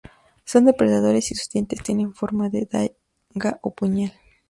[0.45, 2.65] Son depredadores y sus dientes tienen forma de
[3.29, 4.11] daga o puñal.